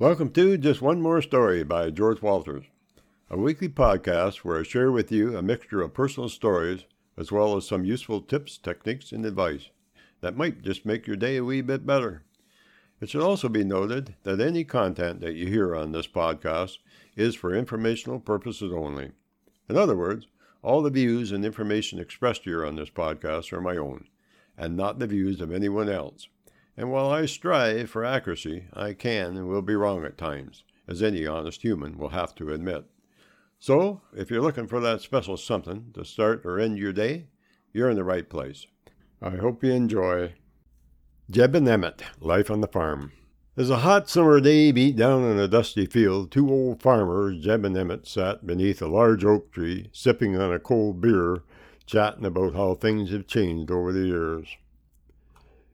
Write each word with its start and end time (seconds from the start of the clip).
Welcome 0.00 0.30
to 0.34 0.56
Just 0.56 0.80
One 0.80 1.02
More 1.02 1.20
Story 1.20 1.64
by 1.64 1.90
George 1.90 2.22
Walters, 2.22 2.66
a 3.28 3.36
weekly 3.36 3.68
podcast 3.68 4.44
where 4.44 4.60
I 4.60 4.62
share 4.62 4.92
with 4.92 5.10
you 5.10 5.36
a 5.36 5.42
mixture 5.42 5.82
of 5.82 5.92
personal 5.92 6.28
stories 6.28 6.84
as 7.16 7.32
well 7.32 7.56
as 7.56 7.66
some 7.66 7.84
useful 7.84 8.20
tips, 8.20 8.58
techniques, 8.58 9.10
and 9.10 9.26
advice 9.26 9.70
that 10.20 10.36
might 10.36 10.62
just 10.62 10.86
make 10.86 11.08
your 11.08 11.16
day 11.16 11.36
a 11.36 11.42
wee 11.42 11.62
bit 11.62 11.84
better. 11.84 12.22
It 13.00 13.10
should 13.10 13.22
also 13.22 13.48
be 13.48 13.64
noted 13.64 14.14
that 14.22 14.38
any 14.38 14.62
content 14.62 15.20
that 15.20 15.34
you 15.34 15.48
hear 15.48 15.74
on 15.74 15.90
this 15.90 16.06
podcast 16.06 16.78
is 17.16 17.34
for 17.34 17.52
informational 17.52 18.20
purposes 18.20 18.72
only. 18.72 19.10
In 19.68 19.76
other 19.76 19.96
words, 19.96 20.28
all 20.62 20.80
the 20.80 20.90
views 20.90 21.32
and 21.32 21.44
information 21.44 21.98
expressed 21.98 22.44
here 22.44 22.64
on 22.64 22.76
this 22.76 22.90
podcast 22.90 23.52
are 23.52 23.60
my 23.60 23.76
own, 23.76 24.06
and 24.56 24.76
not 24.76 25.00
the 25.00 25.08
views 25.08 25.40
of 25.40 25.50
anyone 25.50 25.88
else. 25.88 26.28
And 26.78 26.92
while 26.92 27.10
I 27.10 27.26
strive 27.26 27.90
for 27.90 28.04
accuracy, 28.04 28.66
I 28.72 28.92
can 28.92 29.36
and 29.36 29.48
will 29.48 29.62
be 29.62 29.74
wrong 29.74 30.04
at 30.04 30.16
times, 30.16 30.62
as 30.86 31.02
any 31.02 31.26
honest 31.26 31.62
human 31.62 31.98
will 31.98 32.10
have 32.10 32.36
to 32.36 32.52
admit. 32.52 32.84
So, 33.58 34.02
if 34.16 34.30
you're 34.30 34.40
looking 34.40 34.68
for 34.68 34.78
that 34.78 35.00
special 35.00 35.36
something 35.36 35.90
to 35.94 36.04
start 36.04 36.42
or 36.44 36.60
end 36.60 36.78
your 36.78 36.92
day, 36.92 37.26
you're 37.72 37.90
in 37.90 37.96
the 37.96 38.04
right 38.04 38.30
place. 38.30 38.64
I 39.20 39.30
hope 39.30 39.64
you 39.64 39.72
enjoy 39.72 40.34
Jeb 41.28 41.56
and 41.56 41.68
Emmet, 41.68 42.04
Life 42.20 42.48
on 42.48 42.60
the 42.60 42.68
Farm. 42.68 43.10
As 43.56 43.70
a 43.70 43.78
hot 43.78 44.08
summer 44.08 44.38
day 44.38 44.70
beat 44.70 44.94
down 44.94 45.24
on 45.24 45.36
a 45.36 45.48
dusty 45.48 45.84
field, 45.84 46.30
two 46.30 46.48
old 46.48 46.80
farmers, 46.80 47.42
Jeb 47.42 47.64
and 47.64 47.76
Emmet, 47.76 48.06
sat 48.06 48.46
beneath 48.46 48.80
a 48.80 48.86
large 48.86 49.24
oak 49.24 49.50
tree, 49.50 49.90
sipping 49.90 50.36
on 50.36 50.52
a 50.52 50.60
cold 50.60 51.00
beer, 51.00 51.42
chatting 51.86 52.24
about 52.24 52.54
how 52.54 52.74
things 52.74 53.10
have 53.10 53.26
changed 53.26 53.72
over 53.72 53.92
the 53.92 54.06
years. 54.06 54.46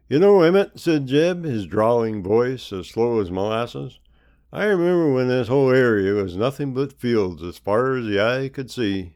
You 0.06 0.18
know, 0.18 0.42
Emmet, 0.42 0.78
said 0.78 1.06
Jeb, 1.06 1.44
his 1.44 1.64
drawling 1.64 2.22
voice 2.22 2.72
as 2.74 2.88
slow 2.88 3.20
as 3.20 3.30
molasses, 3.30 3.98
I 4.52 4.66
remember 4.66 5.12
when 5.12 5.28
this 5.28 5.48
whole 5.48 5.70
area 5.70 6.12
was 6.12 6.36
nothing 6.36 6.74
but 6.74 6.92
fields 6.92 7.42
as 7.42 7.56
far 7.56 7.96
as 7.96 8.04
the 8.04 8.20
eye 8.20 8.50
could 8.50 8.70
see. 8.70 9.14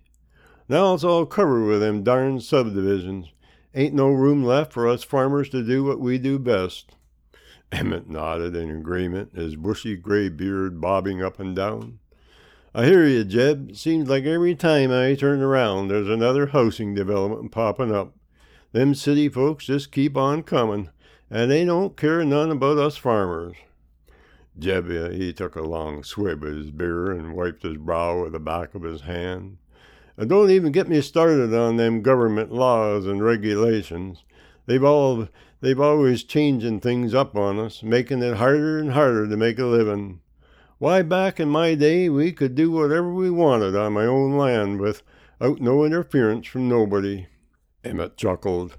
Now 0.66 0.94
it's 0.94 1.05
all 1.05 1.27
covered 1.27 1.66
with 1.66 1.81
them 1.81 2.03
darn 2.03 2.41
subdivisions. 2.41 3.27
Ain't 3.75 3.94
no 3.94 4.09
room 4.09 4.42
left 4.42 4.72
for 4.72 4.89
us 4.89 5.05
farmers 5.05 5.50
to 5.50 5.62
do 5.62 5.84
what 5.84 6.00
we 6.00 6.16
do 6.16 6.39
best. 6.39 6.97
Emmet 7.70 8.09
nodded 8.09 8.56
in 8.56 8.70
agreement, 8.70 9.36
his 9.36 9.56
bushy 9.56 9.94
gray 9.94 10.31
beard 10.31 10.81
bobbing 10.81 11.22
up 11.22 11.39
and 11.39 11.55
down. 11.55 11.98
I 12.75 12.86
hear 12.86 13.06
you, 13.06 13.25
Jeb. 13.25 13.77
Seems 13.77 14.09
like 14.09 14.25
every 14.25 14.55
time 14.55 14.91
I 14.91 15.14
turn 15.14 15.42
around 15.42 15.89
there's 15.89 16.09
another 16.09 16.47
housing 16.47 16.94
development 16.94 17.53
popping 17.53 17.94
up. 17.94 18.14
Them 18.72 18.94
city 18.94 19.28
folks 19.28 19.64
just 19.64 19.92
keep 19.92 20.16
on 20.16 20.42
comin', 20.42 20.91
and 21.30 21.50
they 21.50 21.64
don't 21.64 21.97
care 21.97 22.24
none 22.24 22.50
about 22.50 22.77
us 22.77 22.97
farmers. 22.97 23.56
Jeb, 24.58 24.91
uh, 24.91 25.10
he 25.10 25.33
took 25.33 25.56
a 25.56 25.62
long 25.62 26.02
swig 26.02 26.42
of 26.42 26.55
his 26.55 26.70
beer 26.70 27.12
and 27.12 27.34
wiped 27.34 27.62
his 27.62 27.77
brow 27.77 28.22
with 28.22 28.33
the 28.33 28.41
back 28.41 28.75
of 28.75 28.83
his 28.83 29.02
hand. 29.02 29.58
And 30.16 30.28
don't 30.28 30.50
even 30.50 30.72
get 30.72 30.88
me 30.88 31.00
started 31.00 31.55
on 31.55 31.77
them 31.77 32.02
government 32.02 32.52
laws 32.52 33.06
and 33.06 33.22
regulations. 33.22 34.25
They've 34.66 34.84
all 34.84 35.28
they've 35.60 35.80
always 35.80 36.25
changing 36.25 36.81
things 36.81 37.15
up 37.15 37.37
on 37.37 37.59
us, 37.59 37.82
making 37.82 38.22
it 38.22 38.37
harder 38.37 38.78
and 38.78 38.92
harder 38.92 39.28
to 39.28 39.37
make 39.37 39.59
a 39.59 39.65
living. 39.65 40.21
Why, 40.78 41.03
back 41.03 41.41
in 41.41 41.48
my 41.48 41.75
day, 41.75 42.09
we 42.09 42.32
could 42.32 42.54
do 42.54 42.71
whatever 42.71 43.12
we 43.12 43.31
wanted 43.31 43.75
on 43.75 43.94
my 43.94 44.04
own 44.04 44.37
land 44.37 44.81
without 44.81 45.60
no 45.60 45.84
interference 45.84 46.47
from 46.47 46.69
nobody. 46.69 47.28
Emmet 47.88 48.19
chuckled. 48.19 48.76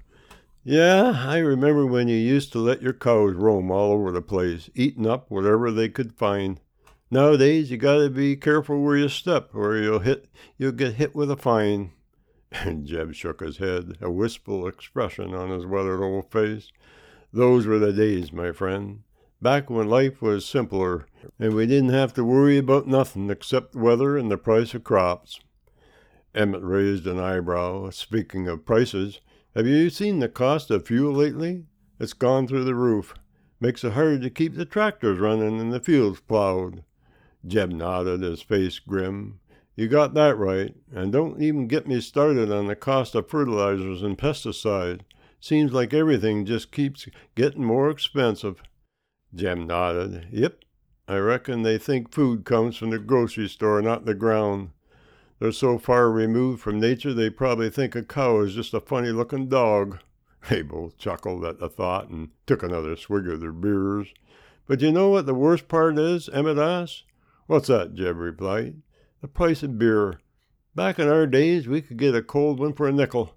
Yeah, 0.62 1.24
I 1.26 1.38
remember 1.38 1.84
when 1.84 2.06
you 2.06 2.16
used 2.16 2.52
to 2.52 2.58
let 2.58 2.80
your 2.80 2.92
cows 2.92 3.34
roam 3.34 3.70
all 3.70 3.92
over 3.92 4.12
the 4.12 4.22
place, 4.22 4.70
eating 4.74 5.06
up 5.06 5.30
whatever 5.30 5.70
they 5.70 5.88
could 5.88 6.12
find. 6.12 6.60
Nowadays, 7.10 7.72
you 7.72 7.76
gotta 7.76 8.08
be 8.08 8.36
careful 8.36 8.80
where 8.80 8.96
you 8.96 9.08
step, 9.08 9.52
or 9.52 9.76
you'll 9.76 9.98
hit 9.98 10.26
you'll 10.58 10.70
get 10.70 10.94
hit 10.94 11.14
with 11.14 11.30
a 11.30 11.36
fine. 11.36 11.92
And 12.52 12.86
Jeb 12.86 13.14
shook 13.14 13.40
his 13.40 13.58
head, 13.58 13.96
a 14.00 14.10
wistful 14.10 14.66
expression 14.66 15.34
on 15.34 15.50
his 15.50 15.66
weathered 15.66 16.02
old 16.02 16.30
face. 16.30 16.72
Those 17.32 17.66
were 17.66 17.78
the 17.78 17.92
days, 17.92 18.32
my 18.32 18.52
friend. 18.52 19.02
Back 19.40 19.70
when 19.70 19.88
life 19.88 20.20
was 20.20 20.44
simpler, 20.44 21.06
and 21.38 21.54
we 21.54 21.66
didn't 21.66 21.90
have 21.90 22.12
to 22.14 22.24
worry 22.24 22.58
about 22.58 22.86
nothing 22.86 23.30
except 23.30 23.74
weather 23.74 24.16
and 24.18 24.30
the 24.30 24.36
price 24.36 24.74
of 24.74 24.84
crops. 24.84 25.40
Emmet 26.34 26.62
raised 26.62 27.06
an 27.06 27.18
eyebrow. 27.18 27.90
Speaking 27.90 28.46
of 28.46 28.64
prices, 28.64 29.20
have 29.54 29.66
you 29.66 29.90
seen 29.90 30.20
the 30.20 30.28
cost 30.28 30.70
of 30.70 30.86
fuel 30.86 31.12
lately? 31.12 31.64
It's 31.98 32.12
gone 32.12 32.46
through 32.46 32.64
the 32.64 32.74
roof. 32.74 33.14
Makes 33.60 33.84
it 33.84 33.92
hard 33.92 34.22
to 34.22 34.30
keep 34.30 34.54
the 34.54 34.64
tractors 34.64 35.18
running 35.18 35.60
and 35.60 35.72
the 35.72 35.80
fields 35.80 36.20
plowed. 36.20 36.84
Jeb 37.46 37.70
nodded, 37.70 38.22
his 38.22 38.42
face 38.42 38.78
grim. 38.78 39.40
You 39.76 39.88
got 39.88 40.14
that 40.14 40.36
right, 40.36 40.74
and 40.94 41.10
don't 41.10 41.42
even 41.42 41.66
get 41.66 41.86
me 41.86 42.00
started 42.00 42.52
on 42.52 42.66
the 42.66 42.76
cost 42.76 43.14
of 43.14 43.28
fertilizers 43.28 44.02
and 44.02 44.16
pesticides. 44.16 45.00
Seems 45.40 45.72
like 45.72 45.94
everything 45.94 46.44
just 46.44 46.70
keeps 46.70 47.08
getting 47.34 47.64
more 47.64 47.90
expensive. 47.90 48.62
Jeb 49.34 49.58
nodded. 49.58 50.28
Yep, 50.30 50.64
I 51.08 51.16
reckon 51.16 51.62
they 51.62 51.78
think 51.78 52.12
food 52.12 52.44
comes 52.44 52.76
from 52.76 52.90
the 52.90 52.98
grocery 52.98 53.48
store, 53.48 53.80
not 53.80 54.04
the 54.04 54.14
ground. 54.14 54.70
They're 55.40 55.52
so 55.52 55.78
far 55.78 56.10
removed 56.10 56.60
from 56.60 56.78
nature 56.78 57.14
they 57.14 57.30
probably 57.30 57.70
think 57.70 57.96
a 57.96 58.02
cow 58.02 58.40
is 58.40 58.54
just 58.54 58.74
a 58.74 58.80
funny 58.80 59.10
looking 59.10 59.48
dog. 59.48 59.98
They 60.48 60.62
both 60.62 60.96
chuckled 60.96 61.44
at 61.44 61.58
the 61.58 61.68
thought 61.68 62.08
and 62.08 62.30
took 62.46 62.62
another 62.62 62.96
swig 62.96 63.26
of 63.26 63.40
their 63.40 63.52
beers. 63.52 64.08
But 64.66 64.80
you 64.80 64.90
know 64.90 65.10
what 65.10 65.26
the 65.26 65.34
worst 65.34 65.68
part 65.68 65.98
is? 65.98 66.30
Emmet 66.30 66.56
asked. 66.56 67.04
What's 67.46 67.68
that? 67.68 67.94
Jeb 67.94 68.16
replied. 68.16 68.80
The 69.20 69.28
price 69.28 69.62
of 69.62 69.78
beer. 69.78 70.20
Back 70.74 70.98
in 70.98 71.08
our 71.08 71.26
days, 71.26 71.68
we 71.68 71.82
could 71.82 71.98
get 71.98 72.14
a 72.14 72.22
cold 72.22 72.58
one 72.58 72.72
for 72.72 72.88
a 72.88 72.92
nickel. 72.92 73.34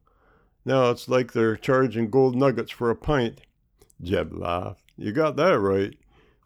Now 0.64 0.92
it's 0.92 1.10
like 1.10 1.34
they're 1.34 1.58
charging 1.58 2.10
gold 2.10 2.36
nuggets 2.36 2.72
for 2.72 2.90
a 2.90 2.96
pint. 2.96 3.42
Jeb 4.02 4.32
laughed. 4.32 4.84
You 4.98 5.12
got 5.12 5.36
that 5.38 5.60
right. 5.60 5.98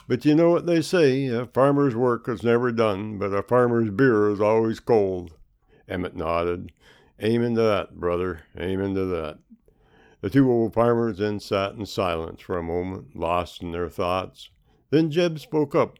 But 0.07 0.25
you 0.25 0.33
know 0.33 0.49
what 0.49 0.65
they 0.65 0.81
say 0.81 1.27
a 1.27 1.45
farmer's 1.45 1.95
work 1.95 2.27
is 2.29 2.41
never 2.41 2.71
done, 2.71 3.19
but 3.19 3.33
a 3.33 3.43
farmer's 3.43 3.91
beer 3.91 4.29
is 4.31 4.41
always 4.41 4.79
cold. 4.79 5.36
Emmet 5.87 6.15
nodded. 6.15 6.71
Amen 7.23 7.55
to 7.55 7.61
that, 7.61 7.99
brother. 7.99 8.41
Amen 8.59 8.93
to 8.95 9.05
that. 9.05 9.39
The 10.21 10.29
two 10.29 10.51
old 10.51 10.73
farmers 10.73 11.19
then 11.19 11.39
sat 11.39 11.73
in 11.73 11.85
silence 11.85 12.41
for 12.41 12.57
a 12.57 12.63
moment, 12.63 13.15
lost 13.15 13.61
in 13.61 13.71
their 13.71 13.89
thoughts. 13.89 14.49
Then 14.89 15.11
Jeb 15.11 15.39
spoke 15.39 15.75
up. 15.75 15.97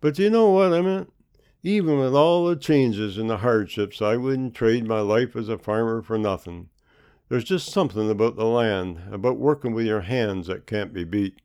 But 0.00 0.18
you 0.18 0.30
know 0.30 0.50
what, 0.50 0.72
Emmet? 0.72 1.08
Even 1.62 1.98
with 1.98 2.14
all 2.14 2.46
the 2.46 2.56
changes 2.56 3.18
and 3.18 3.28
the 3.28 3.38
hardships, 3.38 4.00
I 4.00 4.16
wouldn't 4.16 4.54
trade 4.54 4.86
my 4.86 5.00
life 5.00 5.34
as 5.34 5.48
a 5.48 5.58
farmer 5.58 6.02
for 6.02 6.18
nothing. 6.18 6.68
There's 7.28 7.44
just 7.44 7.70
something 7.70 8.08
about 8.08 8.36
the 8.36 8.44
land, 8.44 9.00
about 9.10 9.38
working 9.38 9.74
with 9.74 9.86
your 9.86 10.02
hands 10.02 10.46
that 10.46 10.66
can't 10.66 10.92
be 10.92 11.02
beat. 11.02 11.40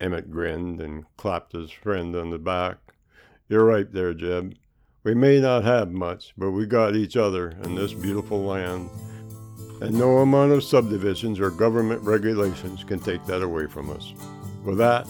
Emmet 0.00 0.30
grinned 0.30 0.80
and 0.80 1.04
clapped 1.16 1.52
his 1.52 1.70
friend 1.70 2.14
on 2.14 2.30
the 2.30 2.38
back. 2.38 2.78
You're 3.48 3.64
right 3.64 3.90
there, 3.90 4.14
Jeb. 4.14 4.54
We 5.06 5.14
may 5.14 5.38
not 5.38 5.62
have 5.62 5.92
much, 5.92 6.34
but 6.36 6.50
we 6.50 6.66
got 6.66 6.96
each 6.96 7.16
other 7.16 7.50
and 7.62 7.78
this 7.78 7.92
beautiful 7.92 8.42
land. 8.42 8.90
And 9.80 9.96
no 9.96 10.18
amount 10.18 10.50
of 10.50 10.64
subdivisions 10.64 11.38
or 11.38 11.52
government 11.52 12.02
regulations 12.02 12.82
can 12.82 12.98
take 12.98 13.24
that 13.26 13.40
away 13.40 13.68
from 13.68 13.88
us. 13.88 14.12
With 14.64 14.78
that, 14.78 15.06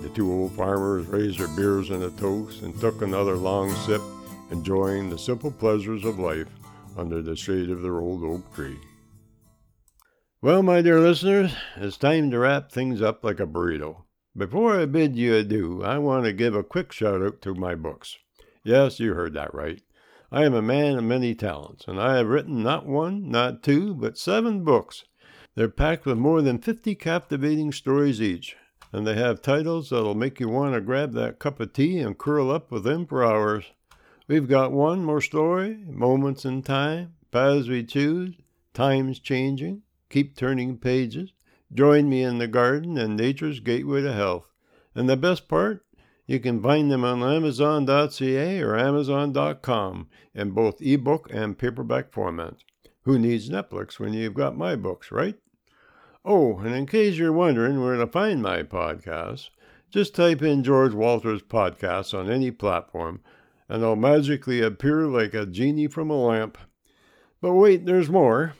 the 0.00 0.08
two 0.14 0.32
old 0.32 0.52
farmers 0.52 1.04
raised 1.08 1.40
their 1.40 1.48
beers 1.48 1.90
in 1.90 2.04
a 2.04 2.10
toast 2.12 2.62
and 2.62 2.80
took 2.80 3.02
another 3.02 3.34
long 3.34 3.70
sip, 3.70 4.00
enjoying 4.50 5.10
the 5.10 5.18
simple 5.18 5.50
pleasures 5.50 6.06
of 6.06 6.18
life 6.18 6.48
under 6.96 7.20
the 7.20 7.36
shade 7.36 7.68
of 7.68 7.82
their 7.82 7.98
old 7.98 8.24
oak 8.24 8.54
tree. 8.54 8.78
Well, 10.40 10.62
my 10.62 10.80
dear 10.80 11.00
listeners, 11.00 11.52
it's 11.76 11.98
time 11.98 12.30
to 12.30 12.38
wrap 12.38 12.72
things 12.72 13.02
up 13.02 13.22
like 13.22 13.40
a 13.40 13.46
burrito. 13.46 14.04
Before 14.34 14.80
I 14.80 14.86
bid 14.86 15.16
you 15.16 15.34
adieu, 15.34 15.82
I 15.84 15.98
want 15.98 16.24
to 16.24 16.32
give 16.32 16.54
a 16.54 16.62
quick 16.62 16.92
shout 16.92 17.20
out 17.20 17.42
to 17.42 17.54
my 17.54 17.74
books. 17.74 18.16
Yes, 18.68 19.00
you 19.00 19.14
heard 19.14 19.32
that 19.32 19.54
right. 19.54 19.80
I 20.30 20.44
am 20.44 20.52
a 20.52 20.60
man 20.60 20.98
of 20.98 21.04
many 21.04 21.34
talents, 21.34 21.88
and 21.88 21.98
I 21.98 22.18
have 22.18 22.26
written 22.26 22.62
not 22.62 22.84
one, 22.84 23.30
not 23.30 23.62
two, 23.62 23.94
but 23.94 24.18
seven 24.18 24.62
books. 24.62 25.04
They're 25.54 25.70
packed 25.70 26.04
with 26.04 26.18
more 26.18 26.42
than 26.42 26.58
50 26.58 26.94
captivating 26.96 27.72
stories 27.72 28.20
each, 28.20 28.58
and 28.92 29.06
they 29.06 29.14
have 29.14 29.40
titles 29.40 29.88
that'll 29.88 30.14
make 30.14 30.38
you 30.38 30.50
want 30.50 30.74
to 30.74 30.82
grab 30.82 31.14
that 31.14 31.38
cup 31.38 31.60
of 31.60 31.72
tea 31.72 31.98
and 32.00 32.18
curl 32.18 32.50
up 32.50 32.70
with 32.70 32.84
them 32.84 33.06
for 33.06 33.24
hours. 33.24 33.72
We've 34.26 34.46
got 34.46 34.70
one 34.70 35.02
more 35.02 35.22
story, 35.22 35.78
Moments 35.86 36.44
in 36.44 36.60
Time, 36.60 37.14
Paths 37.30 37.68
We 37.68 37.84
Choose, 37.84 38.34
Times 38.74 39.18
Changing, 39.18 39.80
Keep 40.10 40.36
Turning 40.36 40.76
Pages, 40.76 41.32
Join 41.72 42.06
Me 42.10 42.22
in 42.22 42.36
the 42.36 42.46
Garden, 42.46 42.98
and 42.98 43.16
Nature's 43.16 43.60
Gateway 43.60 44.02
to 44.02 44.12
Health. 44.12 44.50
And 44.94 45.08
the 45.08 45.16
best 45.16 45.48
part? 45.48 45.86
You 46.28 46.40
can 46.40 46.62
find 46.62 46.92
them 46.92 47.04
on 47.04 47.22
Amazon.ca 47.22 48.60
or 48.60 48.78
Amazon.com 48.78 50.08
in 50.34 50.50
both 50.50 50.82
ebook 50.82 51.28
and 51.32 51.56
paperback 51.56 52.12
format. 52.12 52.56
Who 53.04 53.18
needs 53.18 53.48
Netflix 53.48 53.98
when 53.98 54.12
you've 54.12 54.34
got 54.34 54.54
my 54.54 54.76
books, 54.76 55.10
right? 55.10 55.36
Oh, 56.26 56.58
and 56.58 56.74
in 56.74 56.84
case 56.84 57.16
you're 57.16 57.32
wondering 57.32 57.82
where 57.82 57.96
to 57.96 58.06
find 58.06 58.42
my 58.42 58.62
podcasts, 58.62 59.48
Just 59.90 60.14
type 60.14 60.42
in 60.42 60.64
George 60.64 60.92
Walters 60.92 61.40
Podcast 61.40 62.12
on 62.12 62.30
any 62.30 62.50
platform, 62.50 63.22
and 63.70 63.82
they'll 63.82 63.96
magically 63.96 64.60
appear 64.60 65.06
like 65.06 65.32
a 65.32 65.46
genie 65.46 65.86
from 65.86 66.10
a 66.10 66.14
lamp. 66.14 66.58
But 67.40 67.54
wait, 67.54 67.86
there's 67.86 68.10
more. 68.10 68.52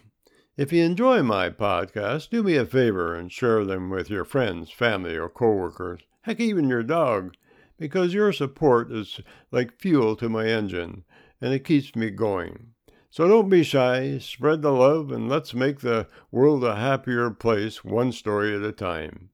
If 0.56 0.72
you 0.72 0.82
enjoy 0.82 1.22
my 1.22 1.50
podcast, 1.50 2.30
do 2.30 2.42
me 2.42 2.56
a 2.56 2.64
favor 2.64 3.14
and 3.14 3.30
share 3.30 3.66
them 3.66 3.90
with 3.90 4.08
your 4.08 4.24
friends, 4.24 4.70
family, 4.70 5.18
or 5.18 5.28
coworkers, 5.28 6.00
heck, 6.22 6.40
even 6.40 6.66
your 6.70 6.82
dog, 6.82 7.34
because 7.78 8.12
your 8.12 8.32
support 8.32 8.92
is 8.92 9.20
like 9.50 9.80
fuel 9.80 10.16
to 10.16 10.28
my 10.28 10.46
engine, 10.46 11.04
and 11.40 11.54
it 11.54 11.64
keeps 11.64 11.96
me 11.96 12.10
going. 12.10 12.74
So 13.10 13.26
don't 13.26 13.48
be 13.48 13.62
shy, 13.62 14.18
spread 14.18 14.60
the 14.62 14.72
love, 14.72 15.10
and 15.10 15.28
let's 15.28 15.54
make 15.54 15.80
the 15.80 16.06
world 16.30 16.62
a 16.62 16.76
happier 16.76 17.30
place 17.30 17.82
one 17.82 18.12
story 18.12 18.54
at 18.54 18.62
a 18.62 18.72
time. 18.72 19.30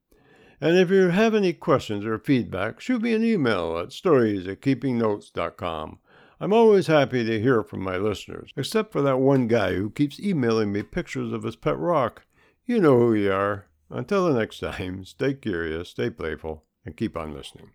And 0.61 0.79
if 0.79 0.91
you 0.91 1.09
have 1.09 1.35
any 1.35 1.53
questions 1.53 2.05
or 2.05 2.19
feedback, 2.19 2.81
shoot 2.81 3.03
me 3.03 3.13
an 3.15 3.25
email 3.25 3.77
at 3.79 3.93
stories 3.93 4.47
at 4.47 4.61
keepingnotes.com. 4.61 5.99
I'm 6.41 6.53
always 6.53 6.87
happy 6.87 7.25
to 7.25 7.41
hear 7.41 7.63
from 7.63 7.83
my 7.83 7.97
listeners, 7.97 8.53
except 8.57 8.93
for 8.93 9.03
that 9.03 9.19
one 9.19 9.49
guy 9.49 9.75
who 9.75 9.91
keeps 9.91 10.21
emailing 10.21 10.73
me 10.73 10.83
pictures 10.83 11.33
of 11.33 11.43
his 11.43 11.57
pet 11.57 11.79
rock. 11.79 12.23
You 12.65 12.81
know 12.81 12.99
who 12.99 13.15
you 13.15 13.33
are. 13.33 13.67
Until 13.91 14.27
the 14.27 14.39
next 14.39 14.61
time, 14.61 15.05
stay 15.05 15.35
curious, 15.35 15.91
stay 15.91 16.11
playful, 16.11 16.65
and 16.85 16.97
keep 16.97 17.17
on 17.17 17.35
listening. 17.35 17.71